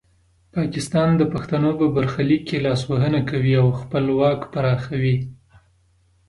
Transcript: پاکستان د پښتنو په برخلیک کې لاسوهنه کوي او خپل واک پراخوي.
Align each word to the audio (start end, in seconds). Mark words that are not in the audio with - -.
پاکستان 0.55 1.09
د 1.17 1.21
پښتنو 1.33 1.71
په 1.79 1.85
برخلیک 1.95 2.41
کې 2.49 2.57
لاسوهنه 2.65 3.21
کوي 3.29 3.53
او 3.61 3.67
خپل 3.81 4.05
واک 4.19 4.41
پراخوي. 4.53 5.17